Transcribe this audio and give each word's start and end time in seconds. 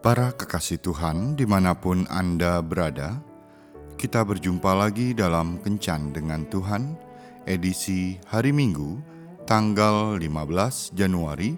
Para 0.00 0.32
kekasih 0.32 0.80
Tuhan, 0.80 1.36
di 1.36 1.44
mana 1.44 1.76
pun 1.76 2.08
Anda 2.08 2.64
berada, 2.64 3.20
kita 4.00 4.24
berjumpa 4.24 4.72
lagi 4.72 5.12
dalam 5.12 5.60
Kencan 5.60 6.16
dengan 6.16 6.48
Tuhan, 6.48 6.96
edisi 7.44 8.16
hari 8.24 8.48
Minggu, 8.48 8.96
tanggal 9.44 10.16
15 10.16 10.96
Januari 10.96 11.52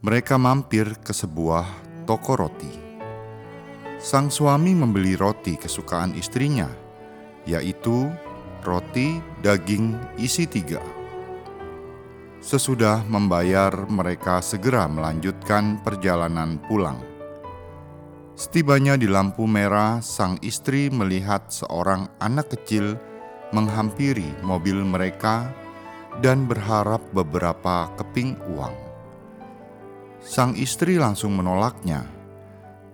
mereka 0.04 0.36
mampir 0.36 1.00
ke 1.00 1.16
sebuah 1.16 1.64
toko 2.04 2.36
roti. 2.36 2.68
Sang 3.96 4.28
suami 4.28 4.76
membeli 4.76 5.16
roti 5.16 5.56
kesukaan 5.56 6.12
istrinya, 6.12 6.68
yaitu 7.48 8.12
roti 8.68 9.16
daging 9.40 9.96
isi 10.20 10.44
tiga. 10.44 10.84
Sesudah 12.36 13.00
membayar, 13.08 13.72
mereka 13.88 14.44
segera 14.44 14.84
melanjutkan 14.84 15.80
perjalanan 15.80 16.60
pulang. 16.68 17.00
Setibanya 18.36 19.00
di 19.00 19.08
lampu 19.08 19.48
merah, 19.48 20.04
sang 20.04 20.36
istri 20.44 20.92
melihat 20.92 21.48
seorang 21.48 22.12
anak 22.20 22.52
kecil 22.52 23.00
menghampiri 23.56 24.36
mobil 24.44 24.84
mereka 24.84 25.48
dan 26.20 26.44
berharap 26.44 27.00
beberapa 27.16 27.88
keping 27.96 28.36
uang. 28.52 28.83
Sang 30.24 30.56
istri 30.56 30.96
langsung 30.96 31.36
menolaknya. 31.36 32.08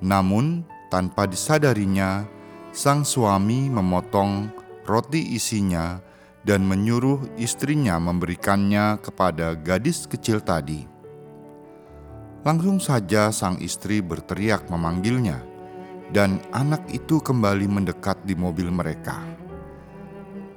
Namun, 0.02 0.66
tanpa 0.90 1.30
disadarinya, 1.30 2.26
sang 2.74 3.06
suami 3.06 3.70
memotong 3.70 4.50
roti 4.82 5.38
isinya 5.38 6.02
dan 6.42 6.66
menyuruh 6.66 7.38
istrinya 7.38 8.02
memberikannya 8.02 8.98
kepada 8.98 9.54
gadis 9.54 10.10
kecil 10.10 10.42
tadi. 10.42 10.82
Langsung 12.42 12.82
saja 12.82 13.30
sang 13.30 13.62
istri 13.62 14.02
berteriak 14.02 14.66
memanggilnya, 14.66 15.38
dan 16.10 16.42
anak 16.50 16.82
itu 16.90 17.22
kembali 17.22 17.70
mendekat 17.70 18.18
di 18.26 18.34
mobil 18.34 18.74
mereka. 18.74 19.22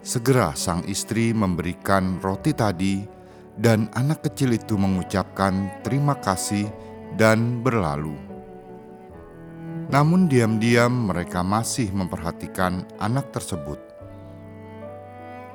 Segera 0.01 0.57
sang 0.57 0.81
istri 0.89 1.37
memberikan 1.37 2.17
roti 2.17 2.51
tadi 2.57 3.05
dan 3.57 3.89
anak 3.93 4.25
kecil 4.25 4.53
itu 4.57 4.73
mengucapkan 4.79 5.69
terima 5.85 6.17
kasih 6.17 6.69
dan 7.19 7.61
berlalu. 7.61 8.17
Namun, 9.93 10.25
diam-diam 10.25 11.11
mereka 11.11 11.45
masih 11.45 11.93
memperhatikan 11.93 12.87
anak 12.97 13.29
tersebut. 13.29 13.77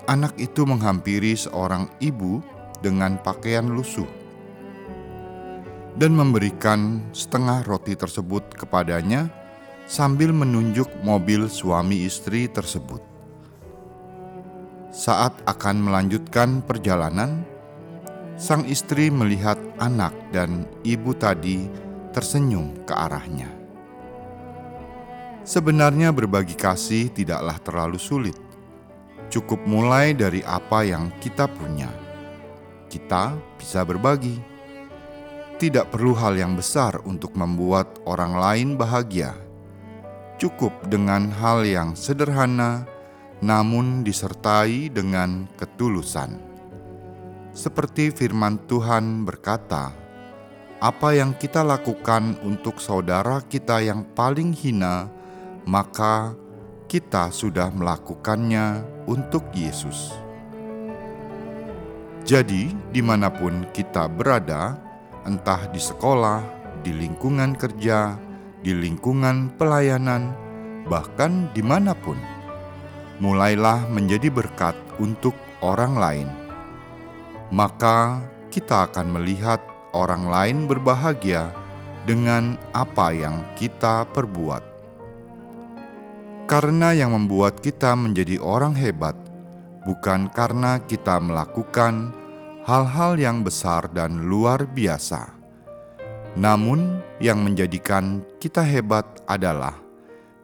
Anak 0.07 0.39
itu 0.39 0.63
menghampiri 0.63 1.35
seorang 1.35 1.91
ibu 1.99 2.41
dengan 2.79 3.19
pakaian 3.19 3.67
lusuh 3.67 4.07
dan 5.99 6.15
memberikan 6.15 7.03
setengah 7.11 7.67
roti 7.67 7.99
tersebut 7.99 8.55
kepadanya 8.55 9.27
sambil 9.91 10.31
menunjuk 10.31 10.87
mobil 11.03 11.51
suami 11.51 12.07
istri 12.07 12.47
tersebut. 12.47 13.03
Saat 14.95 15.35
akan 15.45 15.83
melanjutkan 15.83 16.63
perjalanan, 16.63 17.43
sang 18.39 18.63
istri 18.71 19.11
melihat 19.11 19.59
anak 19.83 20.15
dan 20.31 20.63
ibu 20.87 21.11
tadi 21.11 21.67
tersenyum 22.15 22.87
ke 22.87 22.95
arahnya. 22.95 23.51
Sebenarnya, 25.43 26.15
berbagi 26.15 26.55
kasih 26.55 27.11
tidaklah 27.11 27.59
terlalu 27.59 27.99
sulit. 27.99 28.39
Cukup 29.27 29.59
mulai 29.67 30.15
dari 30.15 30.41
apa 30.47 30.87
yang 30.87 31.11
kita 31.19 31.51
punya. 31.51 31.91
Kita 32.87 33.35
bisa 33.59 33.83
berbagi. 33.83 34.39
Tidak 35.59 35.91
perlu 35.91 36.15
hal 36.15 36.39
yang 36.39 36.55
besar 36.55 37.03
untuk 37.03 37.35
membuat 37.35 37.99
orang 38.07 38.39
lain 38.39 38.69
bahagia. 38.79 39.35
Cukup 40.39 40.71
dengan 40.87 41.35
hal 41.35 41.67
yang 41.67 41.99
sederhana, 41.99 42.87
namun 43.43 44.07
disertai 44.07 44.87
dengan 44.95 45.51
ketulusan 45.59 46.48
seperti 47.57 48.13
firman 48.13 48.61
Tuhan 48.69 49.25
berkata, 49.25 49.93
"Apa 50.79 51.17
yang 51.17 51.35
kita 51.35 51.65
lakukan 51.65 52.37
untuk 52.45 52.79
saudara 52.79 53.41
kita 53.45 53.81
yang 53.81 54.05
paling 54.15 54.53
hina, 54.53 55.09
maka 55.65 56.37
kita 56.89 57.33
sudah 57.33 57.73
melakukannya 57.73 58.85
untuk 59.09 59.49
Yesus." 59.57 60.13
Jadi, 62.29 62.77
di 62.93 63.01
mana 63.01 63.33
pun 63.33 63.65
kita 63.73 64.05
berada, 64.05 64.77
entah 65.25 65.65
di 65.73 65.81
sekolah, 65.81 66.45
di 66.85 66.93
lingkungan 66.93 67.57
kerja, 67.57 68.21
di 68.61 68.77
lingkungan 68.77 69.57
pelayanan, 69.57 70.37
bahkan 70.85 71.49
di 71.57 71.65
mana 71.65 71.97
pun, 71.97 72.21
mulailah 73.17 73.89
menjadi 73.89 74.29
berkat 74.29 74.77
untuk 75.01 75.33
orang 75.65 75.97
lain 75.97 76.48
maka 77.49 78.21
kita 78.53 78.89
akan 78.89 79.21
melihat 79.21 79.61
orang 79.97 80.29
lain 80.29 80.59
berbahagia 80.69 81.53
dengan 82.05 82.57
apa 82.73 83.13
yang 83.13 83.45
kita 83.57 84.09
perbuat. 84.13 84.65
Karena 86.49 86.97
yang 86.97 87.13
membuat 87.13 87.61
kita 87.61 87.93
menjadi 87.93 88.41
orang 88.41 88.73
hebat 88.73 89.13
bukan 89.85 90.33
karena 90.33 90.81
kita 90.81 91.21
melakukan 91.21 92.13
hal-hal 92.65 93.21
yang 93.21 93.45
besar 93.45 93.85
dan 93.93 94.29
luar 94.29 94.65
biasa, 94.65 95.29
namun 96.41 97.05
yang 97.21 97.45
menjadikan 97.45 98.25
kita 98.41 98.65
hebat 98.65 99.05
adalah 99.29 99.77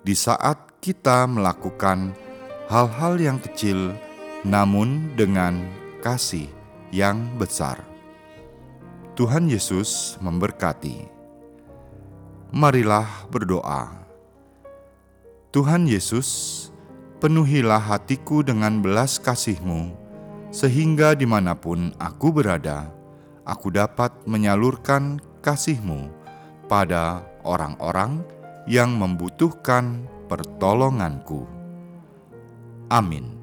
di 0.05 0.13
saat 0.13 0.61
kita 0.85 1.25
melakukan 1.25 2.13
hal-hal 2.69 3.17
yang 3.17 3.41
kecil, 3.41 3.97
namun 4.45 5.09
dengan 5.17 5.65
kasih 6.05 6.64
yang 6.95 7.35
besar. 7.35 7.83
Tuhan 9.19 9.51
Yesus 9.51 10.15
memberkati. 10.23 11.11
Marilah 12.55 13.27
berdoa. 13.35 13.91
Tuhan 15.51 15.91
Yesus, 15.91 16.71
penuhilah 17.19 17.83
hatiku 17.83 18.47
dengan 18.47 18.79
belas 18.79 19.19
kasih-Mu, 19.19 19.91
sehingga 20.55 21.19
di 21.19 21.27
mana 21.27 21.59
pun 21.59 21.91
aku 21.99 22.31
berada, 22.31 22.95
aku 23.43 23.75
dapat 23.75 24.15
menyalurkan 24.31 25.19
kasih-Mu 25.43 26.11
pada 26.71 27.27
orang-orang 27.43 28.23
yang 28.71 28.95
membutuhkan 28.95 30.07
pertolonganku. 30.31 31.43
Amin. 32.87 33.34